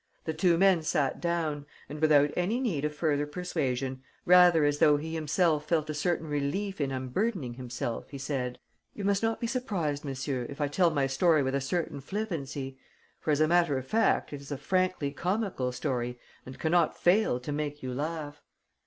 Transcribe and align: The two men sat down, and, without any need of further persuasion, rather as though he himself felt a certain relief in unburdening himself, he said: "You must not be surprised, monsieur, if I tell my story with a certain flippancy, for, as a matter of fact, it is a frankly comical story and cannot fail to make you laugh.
The 0.25 0.33
two 0.33 0.57
men 0.57 0.81
sat 0.81 1.21
down, 1.21 1.67
and, 1.87 2.01
without 2.01 2.31
any 2.35 2.59
need 2.59 2.85
of 2.85 2.95
further 2.95 3.27
persuasion, 3.27 4.01
rather 4.25 4.65
as 4.65 4.79
though 4.79 4.97
he 4.97 5.13
himself 5.13 5.67
felt 5.67 5.91
a 5.91 5.93
certain 5.93 6.25
relief 6.27 6.81
in 6.81 6.89
unburdening 6.89 7.53
himself, 7.53 8.09
he 8.09 8.17
said: 8.17 8.57
"You 8.95 9.03
must 9.03 9.21
not 9.21 9.39
be 9.39 9.45
surprised, 9.45 10.03
monsieur, 10.03 10.47
if 10.49 10.59
I 10.59 10.69
tell 10.69 10.89
my 10.89 11.05
story 11.05 11.43
with 11.43 11.53
a 11.53 11.61
certain 11.61 12.01
flippancy, 12.01 12.79
for, 13.19 13.29
as 13.29 13.41
a 13.41 13.47
matter 13.47 13.77
of 13.77 13.85
fact, 13.85 14.33
it 14.33 14.41
is 14.41 14.51
a 14.51 14.57
frankly 14.57 15.11
comical 15.11 15.71
story 15.71 16.17
and 16.47 16.57
cannot 16.57 16.97
fail 16.97 17.39
to 17.39 17.51
make 17.51 17.83
you 17.83 17.93
laugh. 17.93 18.41